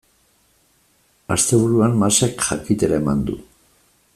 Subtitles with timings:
[1.35, 3.37] Asteburuan Masek jakitera eman du.